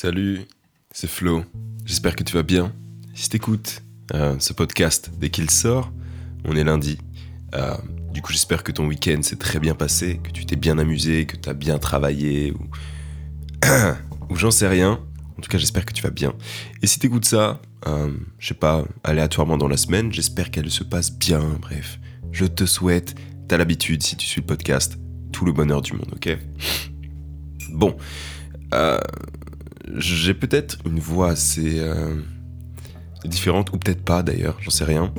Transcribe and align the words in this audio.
Salut, 0.00 0.42
c'est 0.92 1.10
Flo. 1.10 1.44
J'espère 1.84 2.14
que 2.14 2.22
tu 2.22 2.32
vas 2.34 2.44
bien. 2.44 2.72
Si 3.14 3.28
t'écoutes 3.28 3.82
euh, 4.14 4.36
ce 4.38 4.52
podcast 4.52 5.10
dès 5.18 5.28
qu'il 5.28 5.50
sort, 5.50 5.90
on 6.44 6.54
est 6.54 6.62
lundi. 6.62 6.98
Euh, 7.56 7.74
du 8.14 8.22
coup, 8.22 8.30
j'espère 8.30 8.62
que 8.62 8.70
ton 8.70 8.86
week-end 8.86 9.22
s'est 9.22 9.34
très 9.34 9.58
bien 9.58 9.74
passé, 9.74 10.20
que 10.22 10.30
tu 10.30 10.46
t'es 10.46 10.54
bien 10.54 10.78
amusé, 10.78 11.26
que 11.26 11.36
tu 11.36 11.48
as 11.48 11.52
bien 11.52 11.80
travaillé, 11.80 12.52
ou, 12.52 12.68
ou 14.30 14.36
j'en 14.36 14.52
sais 14.52 14.68
rien. 14.68 15.00
En 15.36 15.40
tout 15.40 15.50
cas, 15.50 15.58
j'espère 15.58 15.84
que 15.84 15.92
tu 15.92 16.04
vas 16.04 16.10
bien. 16.10 16.32
Et 16.80 16.86
si 16.86 17.00
t'écoutes 17.00 17.24
ça, 17.24 17.60
euh, 17.88 18.12
je 18.38 18.46
sais 18.46 18.54
pas, 18.54 18.84
aléatoirement 19.02 19.58
dans 19.58 19.66
la 19.66 19.76
semaine, 19.76 20.12
j'espère 20.12 20.52
qu'elle 20.52 20.70
se 20.70 20.84
passe 20.84 21.10
bien. 21.10 21.58
Bref, 21.60 21.98
je 22.30 22.44
te 22.44 22.66
souhaite, 22.66 23.16
t'as 23.48 23.56
l'habitude 23.56 24.04
si 24.04 24.14
tu 24.14 24.28
suis 24.28 24.42
le 24.42 24.46
podcast, 24.46 24.96
tout 25.32 25.44
le 25.44 25.50
bonheur 25.50 25.82
du 25.82 25.94
monde, 25.94 26.12
ok? 26.14 26.38
Bon, 27.72 27.96
euh, 28.74 28.98
j'ai 29.96 30.34
peut-être 30.34 30.78
une 30.86 30.98
voix 30.98 31.30
assez 31.30 31.78
euh, 31.80 32.14
différente, 33.24 33.72
ou 33.72 33.78
peut-être 33.78 34.02
pas 34.02 34.22
d'ailleurs, 34.22 34.56
j'en 34.60 34.70
sais 34.70 34.84
rien. 34.84 35.12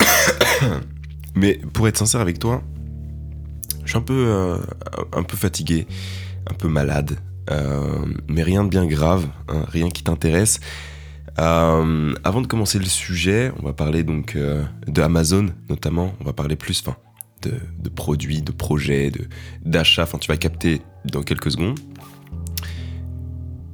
Mais 1.34 1.60
pour 1.72 1.88
être 1.88 1.96
sincère 1.96 2.20
avec 2.20 2.38
toi, 2.38 2.62
je 3.84 3.90
suis 3.90 3.98
un 3.98 4.02
peu, 4.02 4.26
euh, 4.28 4.58
un 5.12 5.22
peu 5.22 5.36
fatigué, 5.36 5.86
un 6.48 6.54
peu 6.54 6.68
malade, 6.68 7.18
euh, 7.50 8.04
mais 8.28 8.42
rien 8.42 8.62
de 8.62 8.68
bien 8.68 8.86
grave, 8.86 9.26
hein, 9.48 9.64
rien 9.68 9.88
qui 9.88 10.04
t'intéresse. 10.04 10.60
Avant 11.36 12.42
de 12.42 12.46
commencer 12.46 12.78
le 12.78 12.84
sujet, 12.84 13.50
on 13.58 13.64
va 13.64 13.72
parler 13.72 14.02
donc 14.02 14.36
de 14.36 15.00
Amazon 15.00 15.46
notamment. 15.70 16.14
On 16.20 16.24
va 16.24 16.34
parler 16.34 16.54
plus, 16.54 16.82
enfin, 16.84 16.98
de, 17.42 17.54
de 17.78 17.88
produits, 17.88 18.42
de 18.42 18.52
projets, 18.52 19.10
d'achats. 19.64 20.02
Enfin, 20.02 20.18
tu 20.18 20.28
vas 20.28 20.36
capter 20.36 20.82
dans 21.06 21.22
quelques 21.22 21.52
secondes. 21.52 21.78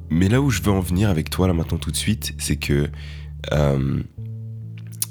Mais 0.09 0.29
là 0.29 0.41
où 0.41 0.49
je 0.49 0.61
veux 0.61 0.71
en 0.71 0.79
venir 0.79 1.09
avec 1.09 1.29
toi 1.29 1.47
là 1.47 1.53
maintenant 1.53 1.77
tout 1.77 1.91
de 1.91 1.97
suite, 1.97 2.33
c'est 2.37 2.55
que 2.55 2.89
euh, 3.51 4.01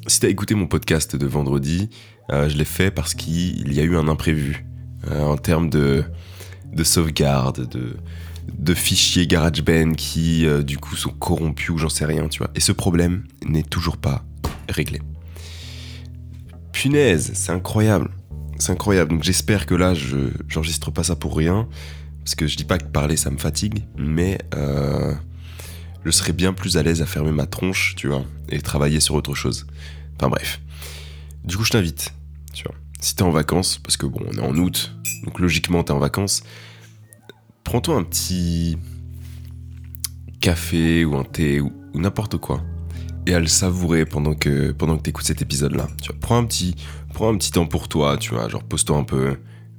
si 0.07 0.21
t'as 0.21 0.29
écouté 0.29 0.55
mon 0.55 0.67
podcast 0.67 1.17
de 1.17 1.27
vendredi, 1.27 1.91
euh, 2.31 2.49
je 2.49 2.57
l'ai 2.57 2.65
fait 2.65 2.91
parce 2.91 3.15
qu'il 3.15 3.73
y 3.73 3.81
a 3.81 3.83
eu 3.83 3.97
un 3.97 4.09
imprévu 4.09 4.65
euh, 5.09 5.23
en 5.23 5.37
termes 5.37 5.69
de, 5.69 6.05
de 6.73 6.85
sauvegarde, 6.85 7.69
de, 7.69 7.97
de 8.59 8.75
fichiers 8.75 9.27
GarageBand 9.27 9.93
qui 9.93 10.47
du 10.65 10.79
coup 10.79 10.97
sont 10.97 11.11
corrompus 11.11 11.71
ou 11.71 11.79
j'en 11.79 11.89
sais 11.89 12.07
rien, 12.07 12.29
tu 12.29 12.39
vois. 12.39 12.51
Et 12.55 12.61
ce 12.61 12.73
problème 12.73 13.25
n'est 13.45 13.63
toujours 13.63 13.97
pas 13.97 14.25
réglé. 14.69 15.01
Punaise, 16.73 17.33
c'est 17.35 17.53
incroyable. 17.53 18.11
C'est 18.59 18.73
incroyable. 18.73 19.11
Donc 19.11 19.23
j'espère 19.23 19.67
que 19.67 19.75
là, 19.75 19.95
je 19.95 20.31
j'enregistre 20.49 20.91
pas 20.91 21.03
ça 21.03 21.17
pour 21.17 21.37
rien. 21.37 21.69
Parce 22.27 22.35
que 22.35 22.49
je 22.49 22.57
dis 22.57 22.65
pas 22.65 22.77
que 22.77 22.87
parler 22.87 23.17
ça 23.17 23.31
me 23.31 23.39
fatigue, 23.39 23.85
mais 23.97 24.39
euh, 24.57 25.15
je 26.05 26.11
serais 26.11 26.33
bien 26.33 26.53
plus 26.53 26.77
à 26.77 26.83
l'aise 26.83 27.01
à 27.01 27.07
fermer 27.07 27.31
ma 27.31 27.47
tronche, 27.47 27.95
tu 27.97 28.09
vois, 28.09 28.25
et 28.49 28.61
travailler 28.61 28.99
sur 28.99 29.15
autre 29.15 29.33
chose. 29.37 29.65
Enfin 30.17 30.29
bref. 30.29 30.61
Du 31.45 31.57
coup, 31.57 31.63
je 31.63 31.71
t'invite, 31.71 32.13
tu 32.53 32.65
vois. 32.65 32.75
Si 33.01 33.15
t'es 33.15 33.23
en 33.23 33.31
vacances, 33.31 33.79
parce 33.79 33.97
que 33.97 34.07
bon, 34.07 34.19
on 34.27 34.33
est 34.33 34.41
en 34.41 34.57
août, 34.57 34.93
donc 35.23 35.39
logiquement 35.39 35.85
t'es 35.85 35.93
en 35.93 36.01
vacances, 36.01 36.43
prends-toi 37.63 37.95
un 37.95 38.03
petit 38.03 38.77
café 40.41 41.05
ou 41.05 41.15
un 41.15 41.23
thé 41.23 41.61
ou, 41.61 41.73
ou 41.95 42.01
n'importe 42.01 42.39
quoi 42.39 42.61
et 43.29 43.35
à 43.35 43.39
le 43.39 43.47
savourer 43.47 44.05
pendant 44.05 44.35
que 44.35 44.73
pendant 44.73 44.97
que 44.97 45.03
t'écoutes 45.03 45.27
cet 45.27 45.43
épisode 45.43 45.77
là. 45.77 45.87
Tu 46.03 46.11
vois, 46.11 46.21
prends 46.21 46.39
un 46.39 46.45
petit 46.45 46.75
prends 47.15 47.33
un 47.33 47.37
petit 47.39 47.53
temps 47.53 47.67
pour 47.67 47.87
toi, 47.87 48.17
tu 48.17 48.35
vois, 48.35 48.49
genre 48.49 48.65
pose-toi 48.65 48.97
un 48.97 49.05
peu, 49.05 49.37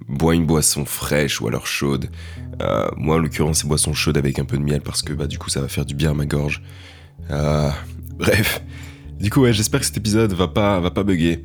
bois 0.08 0.36
une 0.36 0.46
boisson 0.46 0.86
fraîche 0.86 1.42
ou 1.42 1.48
alors 1.48 1.68
chaude. 1.68 2.10
Euh, 2.62 2.88
moi 2.98 3.18
en 3.18 3.20
l'occurrence 3.20 3.60
c'est 3.60 3.68
boisson 3.68 3.94
chaude 3.94 4.18
avec 4.18 4.40
un 4.40 4.46
peu 4.46 4.58
de 4.58 4.64
miel 4.64 4.82
parce 4.82 5.04
que 5.04 5.14
bah 5.14 5.28
du 5.28 5.38
coup 5.38 5.50
ça 5.50 5.62
va 5.62 5.68
faire 5.68 5.86
du 5.86 5.96
bien 5.96 6.12
à 6.12 6.14
ma 6.14 6.26
gorge. 6.26 6.62
Euh, 7.30 7.70
bref, 8.18 8.64
du 9.20 9.30
coup 9.30 9.42
ouais 9.42 9.54
j'espère 9.54 9.80
que 9.80 9.86
cet 9.86 9.98
épisode 9.98 10.34
va 10.34 10.48
pas 10.48 10.80
va 10.80 10.92
pas 10.92 11.04
bugger. 11.04 11.44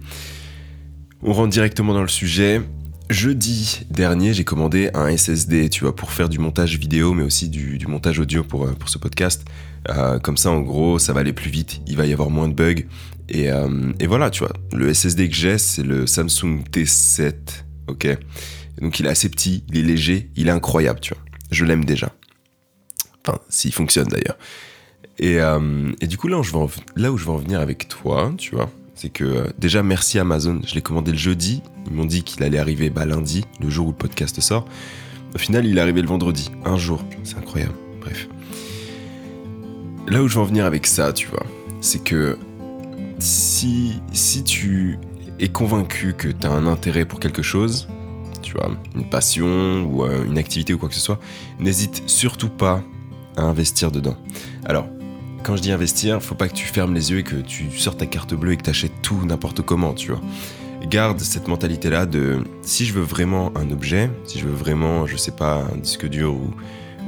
On 1.22 1.32
rentre 1.32 1.50
directement 1.50 1.94
dans 1.94 2.02
le 2.02 2.08
sujet. 2.08 2.62
Jeudi 3.10 3.82
dernier, 3.90 4.32
j'ai 4.32 4.44
commandé 4.44 4.90
un 4.94 5.14
SSD, 5.14 5.68
tu 5.68 5.84
vois, 5.84 5.94
pour 5.94 6.12
faire 6.12 6.30
du 6.30 6.38
montage 6.38 6.78
vidéo, 6.78 7.12
mais 7.12 7.22
aussi 7.22 7.48
du, 7.50 7.78
montage 7.86 8.18
audio 8.18 8.42
pour, 8.42 8.64
euh, 8.64 8.72
pour 8.72 8.88
ce 8.88 8.96
podcast. 8.98 9.44
Comme 10.22 10.36
ça, 10.36 10.50
en 10.50 10.60
gros, 10.60 10.98
ça 10.98 11.12
va 11.12 11.20
aller 11.20 11.32
plus 11.32 11.50
vite, 11.50 11.82
il 11.86 11.96
va 11.96 12.06
y 12.06 12.12
avoir 12.12 12.30
moins 12.30 12.48
de 12.48 12.54
bugs. 12.54 12.84
Et, 13.28 13.48
et 13.98 14.06
voilà, 14.06 14.30
tu 14.30 14.44
vois, 14.44 14.52
le 14.72 14.94
SSD 14.94 15.28
que 15.28 15.34
j'ai, 15.34 15.58
c'est 15.58 15.82
le 15.82 16.06
Samsung 16.06 16.62
T7, 16.72 17.34
ok 17.88 18.18
Donc 18.80 19.00
il 19.00 19.06
est 19.06 19.10
assez 19.10 19.28
petit, 19.28 19.64
il 19.68 19.78
est 19.78 19.82
léger, 19.82 20.30
il 20.36 20.48
est 20.48 20.52
incroyable, 20.52 21.00
tu 21.00 21.14
vois. 21.14 21.22
Je 21.50 21.64
l'aime 21.64 21.84
déjà. 21.84 22.12
Enfin, 23.24 23.38
s'il 23.48 23.72
fonctionne 23.72 24.08
d'ailleurs. 24.08 24.36
Et, 25.18 25.40
euh, 25.40 25.92
et 26.00 26.06
du 26.06 26.16
coup, 26.16 26.28
là 26.28 26.38
où, 26.38 26.42
je 26.42 26.52
vais 26.52 26.58
en, 26.58 26.68
là 26.96 27.12
où 27.12 27.18
je 27.18 27.24
vais 27.24 27.30
en 27.30 27.36
venir 27.36 27.60
avec 27.60 27.88
toi, 27.88 28.32
tu 28.38 28.54
vois, 28.54 28.70
c'est 28.94 29.10
que 29.10 29.24
euh, 29.24 29.46
déjà 29.58 29.82
merci 29.82 30.18
Amazon, 30.18 30.60
je 30.66 30.74
l'ai 30.74 30.82
commandé 30.82 31.12
le 31.12 31.18
jeudi, 31.18 31.62
ils 31.86 31.92
m'ont 31.92 32.04
dit 32.04 32.22
qu'il 32.22 32.42
allait 32.42 32.58
arriver 32.58 32.90
bah, 32.90 33.04
lundi, 33.04 33.44
le 33.60 33.70
jour 33.70 33.86
où 33.86 33.90
le 33.90 33.96
podcast 33.96 34.40
sort. 34.40 34.66
Au 35.34 35.38
final, 35.38 35.66
il 35.66 35.78
est 35.78 35.80
arrivé 35.80 36.02
le 36.02 36.08
vendredi, 36.08 36.50
un 36.64 36.76
jour, 36.76 37.04
c'est 37.24 37.36
incroyable. 37.36 37.74
Bref. 38.00 38.28
Là 40.08 40.22
où 40.22 40.28
je 40.28 40.34
veux 40.34 40.40
en 40.40 40.44
venir 40.44 40.64
avec 40.66 40.86
ça, 40.86 41.12
tu 41.12 41.28
vois, 41.28 41.46
c'est 41.80 42.02
que 42.02 42.38
si, 43.18 44.00
si 44.12 44.42
tu 44.42 44.98
es 45.42 45.48
convaincu 45.48 46.14
que 46.14 46.28
tu 46.28 46.46
as 46.46 46.50
un 46.50 46.66
intérêt 46.66 47.04
pour 47.04 47.20
quelque 47.20 47.42
chose, 47.42 47.88
tu 48.42 48.52
vois, 48.52 48.70
une 48.94 49.08
passion 49.08 49.82
ou 49.84 50.04
euh, 50.04 50.24
une 50.24 50.38
activité 50.38 50.72
ou 50.72 50.78
quoi 50.78 50.88
que 50.88 50.94
ce 50.94 51.00
soit, 51.00 51.18
n'hésite 51.58 52.02
surtout 52.06 52.48
pas 52.48 52.82
à 53.36 53.42
investir 53.42 53.90
dedans. 53.90 54.16
Alors, 54.64 54.86
quand 55.42 55.56
je 55.56 55.62
dis 55.62 55.72
investir, 55.72 56.22
faut 56.22 56.36
pas 56.36 56.48
que 56.48 56.54
tu 56.54 56.66
fermes 56.66 56.94
les 56.94 57.10
yeux 57.10 57.18
et 57.18 57.22
que 57.24 57.36
tu 57.36 57.70
sortes 57.76 57.98
ta 57.98 58.06
carte 58.06 58.34
bleue 58.34 58.52
et 58.52 58.56
que 58.56 58.62
tu 58.62 58.70
achètes 58.70 59.02
tout 59.02 59.24
n'importe 59.26 59.62
comment, 59.62 59.94
tu 59.94 60.12
vois. 60.12 60.20
Garde 60.88 61.18
cette 61.20 61.48
mentalité-là 61.48 62.06
de 62.06 62.44
si 62.62 62.84
je 62.86 62.92
veux 62.92 63.02
vraiment 63.02 63.52
un 63.56 63.70
objet, 63.70 64.10
si 64.24 64.38
je 64.38 64.46
veux 64.46 64.54
vraiment, 64.54 65.06
je 65.06 65.16
sais 65.16 65.32
pas, 65.32 65.64
un 65.72 65.76
disque 65.78 66.08
dur 66.08 66.34
ou, 66.34 66.50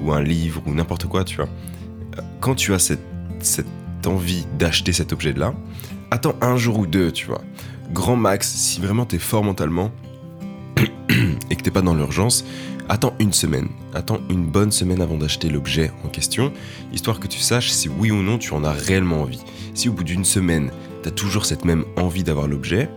ou 0.02 0.12
un 0.12 0.22
livre 0.22 0.62
ou 0.66 0.74
n'importe 0.74 1.06
quoi, 1.06 1.24
tu 1.24 1.36
vois. 1.36 1.48
euh, 2.18 2.22
Quand 2.40 2.54
tu 2.54 2.72
as 2.74 2.78
cette, 2.78 3.04
cette 3.40 3.66
envie 4.06 4.44
d'acheter 4.58 4.92
cet 4.92 5.12
objet-là, 5.12 5.54
attends 6.10 6.34
un 6.40 6.56
jour 6.56 6.78
ou 6.78 6.86
deux, 6.86 7.10
tu 7.12 7.26
vois. 7.26 7.42
Grand 7.92 8.16
max, 8.16 8.48
si 8.48 8.80
vraiment 8.80 9.04
t'es 9.04 9.18
fort 9.18 9.44
mentalement 9.44 9.90
et 11.50 11.56
que 11.56 11.62
t'es 11.62 11.70
pas 11.70 11.82
dans 11.82 11.94
l'urgence, 11.94 12.44
attends 12.88 13.14
une 13.18 13.32
semaine. 13.32 13.68
Attends 13.94 14.20
une 14.30 14.46
bonne 14.46 14.72
semaine 14.72 15.00
avant 15.00 15.16
d'acheter 15.16 15.48
l'objet 15.48 15.92
en 16.04 16.08
question, 16.08 16.52
histoire 16.92 17.20
que 17.20 17.28
tu 17.28 17.38
saches 17.38 17.70
si 17.70 17.88
oui 17.88 18.10
ou 18.10 18.22
non 18.22 18.38
tu 18.38 18.52
en 18.52 18.64
as 18.64 18.72
réellement 18.72 19.22
envie. 19.22 19.42
Si 19.74 19.88
au 19.88 19.92
bout 19.92 20.04
d'une 20.04 20.24
semaine, 20.24 20.70
t'as 21.02 21.10
toujours 21.10 21.46
cette 21.46 21.64
même 21.64 21.84
envie 21.96 22.24
d'avoir 22.24 22.48
l'objet, 22.48 22.88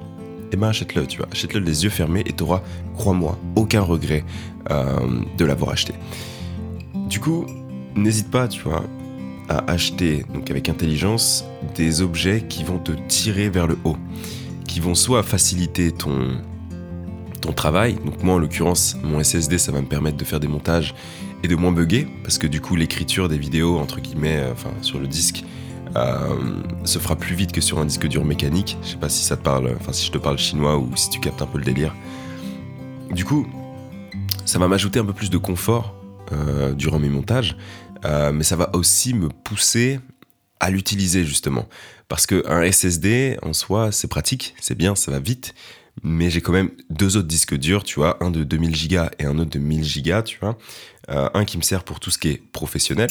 eh 0.52 0.56
ben 0.56 0.70
achète-le, 0.70 1.06
tu 1.08 1.18
vois. 1.18 1.28
Achète-le 1.32 1.60
les 1.60 1.84
yeux 1.84 1.90
fermés 1.90 2.24
et 2.26 2.34
t'auras, 2.34 2.62
crois-moi, 2.96 3.38
aucun 3.56 3.82
regret 3.82 4.24
euh, 4.72 4.96
de 5.38 5.46
l'avoir 5.46 5.72
acheté. 5.72 5.94
Du 6.94 7.20
coup, 7.20 7.46
n'hésite 7.96 8.32
pas, 8.32 8.48
tu 8.48 8.62
vois, 8.62 8.84
à 9.50 9.70
acheter, 9.72 10.26
donc 10.34 10.50
avec 10.52 10.70
intelligence, 10.70 11.46
des 11.76 12.02
objets 12.02 12.44
qui 12.48 12.64
vont 12.64 12.80
te 12.80 12.92
tirer 13.08 13.50
vers 13.50 13.68
le 13.68 13.78
haut, 13.84 13.98
vont 14.82 14.96
soit 14.96 15.24
faciliter 15.24 15.92
ton, 15.92 16.44
travail, 17.56 17.96
donc 18.06 18.24
moi 18.24 18.36
en 18.36 18.40
l'occurrence, 18.40 18.98
mon 19.04 19.24
SSD, 19.24 19.58
ça 19.58 19.72
va 19.72 19.82
me 19.82 19.88
permettre 19.88 20.18
de 20.18 20.26
faire 20.26 20.42
des 20.42 20.50
montages 20.50 20.94
et 21.44 21.48
de 21.48 21.56
moins 21.56 21.72
bugger, 21.72 22.06
parce 22.22 22.38
que 22.38 22.46
du 22.46 22.60
coup 22.60 22.76
l'écriture 22.76 23.30
des 23.30 23.38
vidéos, 23.38 23.78
entre 23.78 24.02
guillemets, 24.02 24.38
euh, 24.38 24.54
sur 24.82 25.00
le 25.00 25.08
disque, 25.08 25.46
euh, 25.96 26.36
se 26.84 27.00
fera 27.00 27.16
plus 27.16 27.36
vite 27.36 27.54
que 27.54 27.62
sur 27.62 27.80
un 27.80 27.86
disque 27.86 28.06
dur 28.08 28.26
mécanique. 28.26 28.78
Je 28.84 28.90
sais 28.90 28.98
pas 28.98 29.08
si 29.08 29.24
ça 29.24 29.38
te 29.38 29.44
parle, 29.44 29.74
enfin 29.80 29.94
si 29.94 30.06
je 30.06 30.12
te 30.12 30.18
parle 30.18 30.38
chinois 30.38 30.78
ou 30.78 30.94
si 30.98 31.10
tu 31.10 31.22
captes 31.22 31.42
un 31.42 31.46
peu 31.46 31.58
le 31.58 31.64
délire. 31.64 31.96
Du 33.12 33.24
coup, 33.24 33.48
ça 34.44 34.60
va 34.60 34.68
m'ajouter 34.68 35.00
un 35.00 35.06
peu 35.06 35.14
plus 35.14 35.30
de 35.30 35.38
confort 35.38 35.96
euh, 36.34 36.74
durant 36.74 37.00
mes 37.00 37.10
montages, 37.10 37.56
mais 38.04 38.44
ça 38.44 38.58
va 38.58 38.70
aussi 38.74 39.14
me 39.14 39.30
pousser 39.30 40.00
à 40.60 40.70
l'utiliser 40.70 41.26
justement. 41.26 41.68
Parce 42.08 42.26
qu'un 42.26 42.72
SSD 42.72 43.38
en 43.42 43.54
soi, 43.54 43.92
c'est 43.92 44.08
pratique, 44.08 44.56
c'est 44.62 44.76
bien, 44.76 44.96
ça 44.96 45.12
va 45.12 45.20
vite, 45.20 45.54
mais 46.04 46.30
j'ai 46.30 46.42
quand 46.42 46.54
même 46.54 46.72
deux 46.90 47.18
autres 47.18 47.28
disques 47.28 47.56
durs, 47.56 47.84
tu 47.84 47.96
vois, 47.96 48.18
un 48.24 48.32
de 48.32 48.44
2000 48.44 48.88
Go 48.90 49.04
et 49.20 49.26
un 49.26 49.38
autre 49.40 49.50
de 49.52 49.60
1000 49.60 50.04
Go, 50.04 50.22
tu 50.22 50.38
vois. 50.40 50.58
Euh, 51.10 51.30
un 51.34 51.46
qui 51.46 51.58
me 51.58 51.64
sert 51.64 51.84
pour 51.84 52.00
tout 52.00 52.12
ce 52.12 52.18
qui 52.18 52.30
est 52.30 52.42
professionnel. 52.52 53.10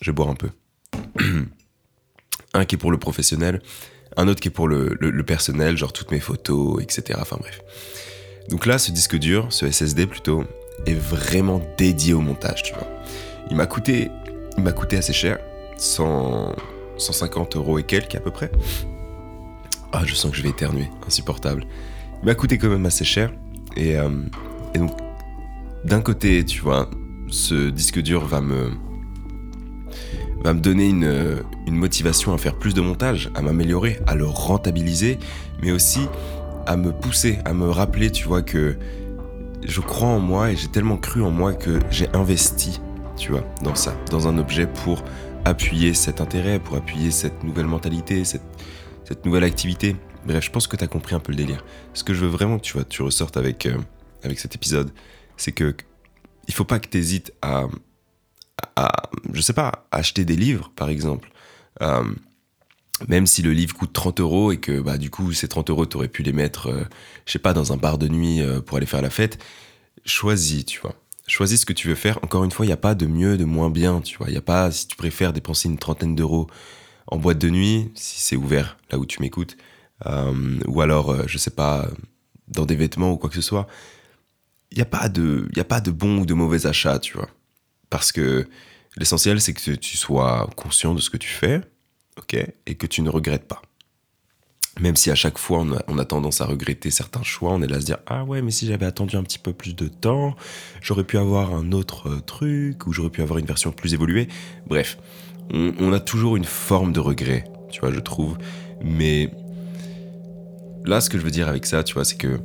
Je 0.00 0.10
vais 0.10 0.14
boire 0.14 0.28
un 0.28 0.34
peu. 0.34 0.50
un 2.54 2.64
qui 2.64 2.74
est 2.74 2.78
pour 2.78 2.90
le 2.90 2.98
professionnel, 2.98 3.62
un 4.16 4.28
autre 4.28 4.40
qui 4.40 4.48
est 4.48 4.52
pour 4.52 4.68
le, 4.68 4.96
le- 5.00 5.22
personnel, 5.24 5.76
genre 5.76 5.92
toutes 5.92 6.10
mes 6.10 6.20
photos, 6.20 6.82
etc. 6.82 7.18
Enfin 7.20 7.36
bref. 7.38 7.60
Donc 8.48 8.66
là, 8.66 8.78
ce 8.78 8.90
disque 8.90 9.16
dur, 9.16 9.46
ce 9.50 9.70
SSD 9.70 10.06
plutôt, 10.06 10.44
est 10.86 10.94
vraiment 10.94 11.62
dédié 11.78 12.12
au 12.12 12.20
montage, 12.20 12.62
tu 12.62 12.74
vois. 12.74 12.88
Il 13.50 13.56
m'a 13.56 13.66
coûté, 13.66 14.10
il 14.56 14.62
m'a 14.64 14.72
coûté 14.72 14.96
assez 14.96 15.12
cher, 15.12 15.38
100, 15.82 16.54
150 16.96 17.56
euros 17.56 17.78
et 17.78 17.82
quelques 17.82 18.14
à 18.14 18.20
peu 18.20 18.30
près. 18.30 18.50
Ah, 19.92 20.02
je 20.06 20.14
sens 20.14 20.30
que 20.30 20.36
je 20.36 20.42
vais 20.42 20.50
éternuer, 20.50 20.88
insupportable. 21.06 21.66
Il 22.22 22.26
m'a 22.26 22.34
coûté 22.34 22.56
quand 22.56 22.68
même 22.68 22.86
assez 22.86 23.04
cher. 23.04 23.32
Et, 23.76 23.98
euh, 23.98 24.08
donc, 24.74 24.92
d'un 25.84 26.00
côté, 26.00 26.44
tu 26.44 26.60
vois, 26.60 26.88
ce 27.28 27.68
disque 27.68 28.00
dur 28.00 28.24
va 28.24 28.40
me, 28.40 28.70
va 30.44 30.54
donner 30.54 30.88
une, 30.88 31.42
une 31.66 31.74
motivation 31.74 32.32
à 32.32 32.38
faire 32.38 32.56
plus 32.58 32.74
de 32.74 32.80
montage, 32.80 33.30
à 33.34 33.42
m'améliorer, 33.42 33.98
à 34.06 34.14
le 34.14 34.24
rentabiliser, 34.24 35.18
mais 35.62 35.72
aussi 35.72 36.06
à 36.66 36.76
me 36.76 36.92
pousser, 36.92 37.38
à 37.44 37.54
me 37.54 37.68
rappeler, 37.68 38.10
tu 38.10 38.28
vois, 38.28 38.42
que 38.42 38.76
je 39.66 39.80
crois 39.80 40.08
en 40.08 40.20
moi 40.20 40.52
et 40.52 40.56
j'ai 40.56 40.68
tellement 40.68 40.96
cru 40.96 41.22
en 41.22 41.30
moi 41.30 41.54
que 41.54 41.80
j'ai 41.90 42.08
investi, 42.14 42.80
tu 43.16 43.32
vois, 43.32 43.44
dans 43.62 43.74
ça, 43.74 43.94
dans 44.10 44.28
un 44.28 44.38
objet 44.38 44.66
pour 44.66 45.02
appuyer 45.44 45.94
cet 45.94 46.20
intérêt, 46.20 46.58
pour 46.58 46.76
appuyer 46.76 47.10
cette 47.10 47.42
nouvelle 47.44 47.66
mentalité, 47.66 48.24
cette, 48.24 48.42
nouvelle 49.24 49.44
activité. 49.44 49.96
Bref, 50.26 50.44
je 50.44 50.50
pense 50.50 50.66
que 50.66 50.76
tu 50.76 50.84
as 50.84 50.86
compris 50.86 51.14
un 51.14 51.20
peu 51.20 51.32
le 51.32 51.36
délire. 51.36 51.64
Ce 51.92 52.02
que 52.02 52.14
je 52.14 52.20
veux 52.20 52.30
vraiment 52.30 52.58
que 52.58 52.62
tu, 52.62 52.72
vois, 52.72 52.84
tu 52.84 53.02
ressortes 53.02 53.36
avec, 53.36 53.66
euh, 53.66 53.76
avec 54.22 54.38
cet 54.38 54.54
épisode, 54.54 54.90
c'est 55.36 55.52
que 55.52 55.74
il 56.48 56.54
faut 56.54 56.64
pas 56.64 56.78
que 56.78 56.88
tu 56.88 56.96
hésites 56.96 57.32
à, 57.42 57.66
à, 58.76 58.90
je 59.32 59.40
sais 59.40 59.52
pas, 59.52 59.86
acheter 59.90 60.24
des 60.24 60.36
livres, 60.36 60.72
par 60.74 60.88
exemple. 60.88 61.30
Euh, 61.82 62.04
même 63.08 63.26
si 63.26 63.42
le 63.42 63.52
livre 63.52 63.74
coûte 63.74 63.92
30 63.92 64.20
euros 64.20 64.52
et 64.52 64.58
que 64.58 64.80
bah, 64.80 64.98
du 64.98 65.10
coup 65.10 65.32
ces 65.32 65.48
30 65.48 65.70
euros 65.70 65.86
t'aurais 65.86 66.08
pu 66.08 66.22
les 66.22 66.32
mettre, 66.32 66.68
euh, 66.68 66.84
je 67.26 67.32
sais 67.32 67.38
pas, 67.38 67.52
dans 67.52 67.72
un 67.72 67.76
bar 67.76 67.98
de 67.98 68.08
nuit 68.08 68.40
euh, 68.40 68.60
pour 68.60 68.76
aller 68.76 68.86
faire 68.86 69.02
la 69.02 69.10
fête, 69.10 69.42
choisis, 70.04 70.64
tu 70.64 70.80
vois. 70.80 70.94
Choisis 71.26 71.60
ce 71.60 71.66
que 71.66 71.72
tu 71.72 71.88
veux 71.88 71.94
faire. 71.94 72.18
Encore 72.22 72.44
une 72.44 72.50
fois, 72.50 72.66
il 72.66 72.68
n'y 72.68 72.74
a 72.74 72.78
pas 72.78 72.94
de 72.94 73.06
mieux, 73.06 73.36
de 73.36 73.44
moins 73.44 73.70
bien, 73.70 74.00
tu 74.00 74.18
vois. 74.18 74.28
Il 74.28 74.32
n'y 74.32 74.38
a 74.38 74.42
pas, 74.42 74.70
si 74.70 74.88
tu 74.88 74.96
préfères 74.96 75.32
dépenser 75.32 75.68
une 75.68 75.78
trentaine 75.78 76.14
d'euros 76.14 76.48
en 77.06 77.16
boîte 77.16 77.38
de 77.38 77.50
nuit, 77.50 77.90
si 77.94 78.20
c'est 78.20 78.36
ouvert 78.36 78.76
là 78.90 78.98
où 78.98 79.06
tu 79.06 79.20
m'écoutes, 79.20 79.56
euh, 80.06 80.58
ou 80.66 80.80
alors, 80.80 81.28
je 81.28 81.38
sais 81.38 81.50
pas, 81.50 81.88
dans 82.48 82.66
des 82.66 82.76
vêtements 82.76 83.12
ou 83.12 83.16
quoi 83.16 83.30
que 83.30 83.36
ce 83.36 83.42
soit, 83.42 83.66
il 84.70 84.76
n'y 84.76 84.82
a, 84.82 84.86
pas 84.86 85.08
de, 85.08 85.48
y 85.54 85.60
a 85.60 85.64
pas 85.64 85.80
de 85.80 85.90
bon 85.90 86.18
ou 86.18 86.26
de 86.26 86.34
mauvais 86.34 86.66
achat, 86.66 86.98
tu 86.98 87.16
vois. 87.16 87.28
Parce 87.90 88.10
que 88.10 88.48
l'essentiel, 88.96 89.40
c'est 89.40 89.52
que 89.52 89.72
tu 89.72 89.96
sois 89.96 90.48
conscient 90.56 90.94
de 90.94 91.00
ce 91.00 91.10
que 91.10 91.18
tu 91.18 91.28
fais, 91.28 91.60
ok, 92.18 92.34
et 92.66 92.74
que 92.74 92.86
tu 92.86 93.02
ne 93.02 93.10
regrettes 93.10 93.46
pas. 93.46 93.62
Même 94.80 94.96
si 94.96 95.10
à 95.10 95.14
chaque 95.14 95.36
fois 95.36 95.64
on 95.86 95.98
a, 95.98 96.04
tendance 96.04 96.40
à 96.40 96.46
regretter 96.46 96.90
certains 96.90 97.22
choix, 97.22 97.52
on 97.52 97.62
est 97.62 97.66
là 97.66 97.76
à 97.76 97.80
se 97.80 97.84
dire 97.84 97.98
ah 98.06 98.24
ouais 98.24 98.40
mais 98.40 98.50
si 98.50 98.66
j'avais 98.66 98.86
attendu 98.86 99.16
un 99.16 99.22
petit 99.22 99.38
peu 99.38 99.52
plus 99.52 99.76
de 99.76 99.86
temps, 99.86 100.34
j'aurais 100.80 101.04
pu 101.04 101.18
avoir 101.18 101.54
un 101.54 101.72
autre 101.72 102.08
euh, 102.08 102.20
truc 102.20 102.86
ou 102.86 102.92
j'aurais 102.92 103.10
pu 103.10 103.20
avoir 103.20 103.38
une 103.38 103.44
version 103.44 103.70
plus 103.70 103.92
évoluée. 103.92 104.28
Bref, 104.66 104.96
on, 105.52 105.92
a 105.92 106.00
toujours 106.00 106.36
une 106.36 106.44
forme 106.44 106.92
de 106.92 107.00
regret, 107.00 107.44
tu 107.70 107.80
vois, 107.80 107.92
je 107.92 108.00
trouve. 108.00 108.38
Mais 108.82 109.30
là, 110.84 111.00
ce 111.00 111.10
que 111.10 111.18
je 111.18 111.22
veux 111.22 111.30
dire 111.30 111.48
avec 111.48 111.66
ça, 111.66 111.84
tu 111.84 111.94
vois, 111.94 112.04
c'est 112.04 112.16
que 112.16 112.40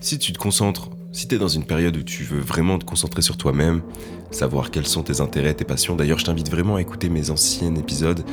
si 0.00 0.18
tu 0.18 0.32
te 0.32 0.38
concentres, 0.38 0.90
si 1.12 1.28
tu 1.28 1.34
es 1.34 1.38
dans 1.38 1.48
une 1.48 1.64
période 1.64 1.96
où 1.96 2.02
tu 2.02 2.24
veux 2.24 2.40
vraiment 2.40 2.78
te 2.78 2.84
concentrer 2.84 3.20
sur 3.20 3.36
toi-même, 3.36 3.82
savoir 4.30 4.70
quels 4.70 4.86
sont 4.86 5.02
tes 5.02 5.20
intérêts, 5.20 5.54
tes 5.54 5.64
passions. 5.64 5.96
D'ailleurs, 5.96 6.18
je 6.18 6.24
t'invite 6.24 6.50
vraiment 6.50 6.76
à 6.76 6.80
écouter 6.80 7.08
mes 7.08 7.30
anciens 7.30 7.74
épisodes, 7.74 8.24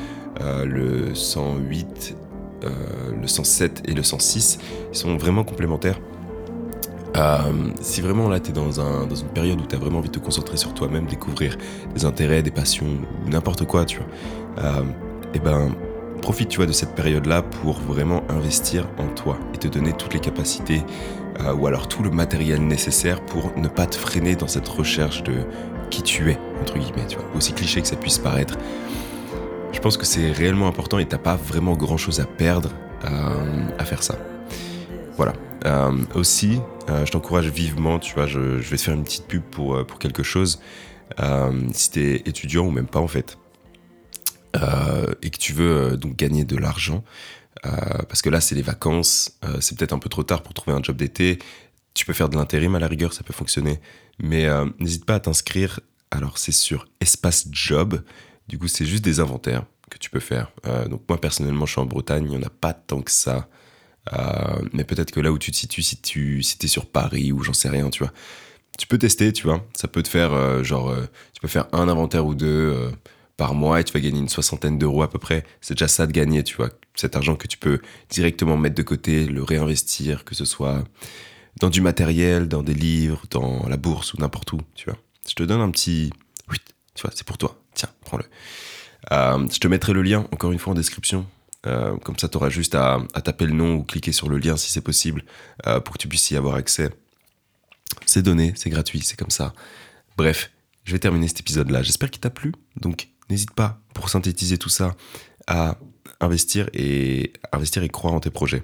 euh, 0.42 0.66
le 0.66 1.16
108, 1.16 2.16
euh, 2.16 2.27
le 2.62 3.28
107 3.28 3.84
et 3.86 3.94
le 3.94 4.04
106. 4.04 4.60
Ils 4.92 4.98
sont 4.98 5.18
vraiment 5.18 5.44
complémentaires. 5.44 6.00
Euh, 7.16 7.42
si 7.82 8.02
vraiment 8.02 8.30
là 8.30 8.40
tu 8.40 8.52
es 8.52 8.54
dans, 8.54 8.80
un, 8.80 9.08
dans 9.08 9.16
une 9.16 9.30
période 9.30 9.60
où 9.60 9.66
tu 9.66 9.76
as 9.76 9.80
vraiment 9.80 10.00
envie 10.00 10.10
de 10.10 10.14
te 10.14 10.24
concentrer 10.24 10.58
sur 10.58 10.74
toi-même, 10.74 11.06
découvrir 11.06 11.58
des 11.96 12.06
intérêts, 12.06 12.44
des 12.44 12.52
passions, 12.52 12.86
n'importe 13.26 13.66
quoi, 13.66 13.86
tu 13.86 13.98
vois, 13.98 14.08
et 14.64 15.36
eh 15.36 15.40
ben 15.40 15.72
profite 16.22 16.50
tu 16.50 16.58
vois 16.58 16.66
de 16.66 16.72
cette 16.72 16.94
période 16.96 17.26
là 17.26 17.42
pour 17.42 17.80
vraiment 17.80 18.24
investir 18.30 18.88
en 18.98 19.08
toi 19.08 19.38
et 19.54 19.58
te 19.58 19.68
donner 19.68 19.94
toutes 19.94 20.14
les 20.14 20.20
capacités 20.20 20.82
ou 21.58 21.68
alors 21.68 21.88
tout 21.88 22.02
le 22.02 22.10
matériel 22.10 22.66
nécessaire 22.66 23.24
pour 23.24 23.52
ne 23.56 23.68
pas 23.68 23.86
te 23.86 23.96
freiner 23.96 24.36
dans 24.36 24.48
cette 24.48 24.68
recherche 24.68 25.24
de 25.24 25.34
qui 25.90 26.02
tu 26.02 26.32
es, 26.32 26.38
entre 26.62 26.78
guillemets. 26.78 27.08
Aussi 27.36 27.54
cliché 27.54 27.82
que 27.82 27.88
ça 27.88 27.96
puisse 27.96 28.18
paraître. 28.18 28.58
Je 29.74 29.80
pense 29.80 29.98
que 29.98 30.06
c'est 30.06 30.32
réellement 30.32 30.68
important 30.68 31.00
et 31.00 31.08
t'as 31.08 31.18
pas 31.18 31.36
vraiment 31.36 31.76
grand 31.76 31.98
chose 31.98 32.20
à 32.20 32.26
perdre 32.26 32.72
euh, 33.04 33.70
à 33.78 33.86
faire 33.86 34.02
ça. 34.02 34.18
Voilà. 35.18 35.34
Euh, 35.66 35.92
aussi, 36.16 36.60
euh, 36.90 37.06
je 37.06 37.12
t'encourage 37.12 37.48
vivement, 37.50 38.00
tu 38.00 38.14
vois, 38.16 38.26
je, 38.26 38.40
vais 38.40 38.78
te 38.78 38.82
faire 38.82 38.94
une 38.94 39.04
petite 39.04 39.28
pub 39.28 39.44
pour, 39.44 39.86
pour 39.86 40.00
quelque 40.00 40.24
chose. 40.24 40.60
si 41.74 41.92
t'es 41.92 42.24
étudiant 42.26 42.66
ou 42.66 42.72
même 42.72 42.88
pas 42.88 43.00
en 43.00 43.08
fait, 43.08 43.38
et 45.22 45.30
que 45.30 45.38
tu 45.38 45.54
veux 45.54 45.98
donc 45.98 46.16
gagner 46.16 46.44
de 46.44 46.58
l'argent, 46.58 47.04
parce 47.62 48.22
que 48.22 48.30
là 48.30 48.42
c'est 48.42 48.56
les 48.56 48.62
vacances, 48.62 49.38
c'est 49.60 49.78
peut-être 49.78 49.94
un 49.94 50.00
peu 50.00 50.10
trop 50.10 50.24
tard 50.24 50.42
pour 50.42 50.54
trouver 50.54 50.76
un 50.76 50.82
job 50.82 50.98
d'été, 50.98 51.40
tu 51.94 52.06
peux 52.06 52.14
faire 52.14 52.30
de 52.30 52.36
l'intérim 52.36 52.76
à 52.76 52.80
la 52.80 52.88
rigueur, 52.88 53.14
ça 53.14 53.24
peut 53.24 53.34
fonctionner. 53.34 53.80
Mais 54.20 54.48
n'hésite 54.80 55.06
pas 55.06 55.16
à 55.16 55.20
t'inscrire. 55.20 55.80
Alors, 56.10 56.38
c'est 56.38 56.52
sur 56.52 56.88
Espace 57.02 57.48
Job. 57.52 58.02
Du 58.48 58.58
coup, 58.58 58.68
c'est 58.68 58.86
juste 58.86 59.04
des 59.04 59.20
inventaires 59.20 59.66
que 59.90 59.98
tu 59.98 60.10
peux 60.10 60.20
faire. 60.20 60.52
Euh, 60.66 60.88
donc, 60.88 61.02
moi, 61.08 61.20
personnellement, 61.20 61.66
je 61.66 61.74
suis 61.74 61.82
en 61.82 61.86
Bretagne. 61.86 62.26
Il 62.26 62.38
n'y 62.38 62.38
en 62.38 62.48
a 62.48 62.50
pas 62.50 62.74
tant 62.74 63.02
que 63.02 63.12
ça. 63.12 63.48
Euh, 64.14 64.62
mais 64.74 64.84
peut-être 64.84 65.12
que 65.12 65.20
là 65.20 65.32
où 65.32 65.38
tu 65.38 65.52
te 65.52 65.58
situes, 65.58 65.82
si 65.82 65.98
tu 65.98 66.42
si 66.44 66.58
es 66.62 66.68
sur 66.68 66.86
Paris 66.86 67.32
ou 67.32 67.44
j'en 67.44 67.54
sais 67.54 67.70
rien, 67.70 67.90
tu 67.90 68.04
vois, 68.04 68.14
tu 68.78 68.88
peux 68.88 68.98
tester, 68.98 69.34
tu 69.34 69.44
vois. 69.44 69.66
Ça 69.76 69.88
peut 69.88 70.04
te 70.04 70.08
faire, 70.08 70.64
genre, 70.64 70.96
tu 71.34 71.42
peux 71.42 71.48
faire 71.48 71.68
un 71.74 71.90
inventaire 71.90 72.26
ou 72.26 72.36
deux 72.36 72.92
par 73.38 73.54
mois 73.54 73.80
et 73.80 73.84
tu 73.84 73.94
vas 73.94 74.00
gagner 74.00 74.20
une 74.20 74.30
soixantaine 74.30 74.78
d'euros 74.78 75.04
à 75.04 75.10
peu 75.10 75.20
près. 75.20 75.46
C'est 75.62 75.76
déjà 75.76 75.88
ça 75.88 76.08
de 76.08 76.12
gagner, 76.12 76.44
tu 76.44 76.56
vois. 76.56 76.70
Cet 76.96 77.16
argent 77.16 77.36
que 77.36 77.48
tu 77.48 77.58
peux 77.58 77.80
directement 78.10 78.58
mettre 78.58 78.76
de 78.76 78.84
côté, 78.84 79.26
le 79.26 79.44
réinvestir, 79.44 80.26
que 80.26 80.36
ce 80.36 80.46
soit 80.46 80.84
dans 81.60 81.70
du 81.70 81.82
matériel, 81.82 82.48
dans 82.48 82.64
des 82.64 82.74
livres, 82.74 83.24
dans 83.30 83.68
la 83.68 83.78
bourse 83.78 84.14
ou 84.14 84.18
n'importe 84.20 84.54
où, 84.54 84.60
tu 84.76 84.86
vois. 84.86 84.98
Je 85.28 85.34
te 85.34 85.44
donne 85.44 85.62
un 85.62 85.72
petit... 85.72 86.12
Oui, 86.50 86.58
tu 86.96 87.02
vois, 87.02 87.12
c'est 87.14 87.26
pour 87.26 87.38
toi. 87.38 87.60
Tiens, 87.78 87.90
prends-le. 88.02 88.26
Euh, 89.12 89.48
je 89.52 89.60
te 89.60 89.68
mettrai 89.68 89.94
le 89.94 90.02
lien, 90.02 90.28
encore 90.32 90.52
une 90.52 90.58
fois, 90.58 90.72
en 90.74 90.76
description. 90.76 91.28
Euh, 91.68 91.96
comme 91.98 92.18
ça, 92.18 92.28
tu 92.28 92.36
auras 92.36 92.50
juste 92.50 92.74
à, 92.74 93.00
taper 93.24 93.46
le 93.46 93.54
nom 93.54 93.76
ou 93.76 93.84
cliquer 93.84 94.12
sur 94.12 94.30
le 94.30 94.40
lien 94.40 94.58
si 94.58 94.72
c'est 94.72 94.82
possible 94.82 95.24
euh, 95.68 95.80
pour 95.80 95.94
que 95.94 96.00
tu 96.00 96.08
puisses 96.08 96.32
y 96.32 96.36
avoir 96.36 96.56
accès. 96.56 96.90
C'est 98.08 98.24
donné, 98.24 98.54
c'est 98.56 98.72
gratuit, 98.72 99.02
c'est 99.02 99.16
comme 99.16 99.30
ça. 99.30 99.54
Bref, 100.18 100.50
je 100.86 100.92
vais 100.92 100.98
terminer 100.98 101.28
cet 101.28 101.42
épisode-là. 101.42 101.84
J'espère 101.84 102.10
qu'il 102.10 102.20
t'a 102.20 102.32
plu. 102.32 102.52
Donc, 102.82 103.10
n'hésite 103.30 103.52
pas, 103.52 103.80
pour 103.94 104.10
synthétiser 104.10 104.58
tout 104.58 104.70
ça, 104.70 104.96
à 105.46 105.78
investir 106.20 106.68
et 106.74 107.34
investir 107.52 107.84
et 107.84 107.90
croire 107.90 108.16
en 108.16 108.20
tes 108.20 108.32
projets. 108.32 108.64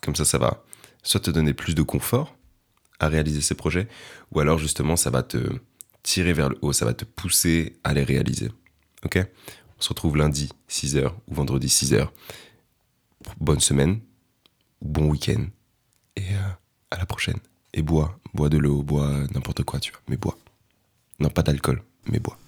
Comme 0.00 0.14
ça, 0.14 0.24
ça 0.24 0.38
va 0.38 0.62
soit 1.02 1.20
te 1.20 1.30
donner 1.32 1.54
plus 1.54 1.74
de 1.74 1.82
confort 1.82 2.36
à 3.00 3.08
réaliser 3.08 3.40
ces 3.40 3.56
projets, 3.56 3.88
ou 4.30 4.38
alors 4.38 4.58
justement 4.58 4.94
ça 4.94 5.10
va 5.10 5.24
te 5.24 5.38
tirer 6.04 6.32
vers 6.32 6.50
le 6.50 6.56
haut, 6.62 6.72
ça 6.72 6.84
va 6.84 6.94
te 6.94 7.04
pousser 7.04 7.76
à 7.82 7.92
les 7.92 8.04
réaliser. 8.04 8.52
Ok? 9.04 9.18
On 9.76 9.82
se 9.82 9.88
retrouve 9.88 10.16
lundi 10.16 10.50
6h 10.70 11.10
ou 11.26 11.34
vendredi 11.34 11.66
6h. 11.66 12.08
Bonne 13.40 13.58
semaine, 13.58 14.00
bon 14.80 15.08
week-end, 15.08 15.46
et 16.14 16.34
euh, 16.34 16.50
à 16.92 16.98
la 16.98 17.06
prochaine. 17.06 17.38
Et 17.72 17.82
bois, 17.82 18.20
bois 18.34 18.48
de 18.48 18.58
l'eau, 18.58 18.82
bois 18.82 19.10
n'importe 19.34 19.64
quoi, 19.64 19.80
tu 19.80 19.90
vois, 19.90 20.00
mais 20.08 20.16
bois. 20.16 20.38
Non, 21.18 21.30
pas 21.30 21.42
d'alcool, 21.42 21.82
mais 22.06 22.20
bois. 22.20 22.38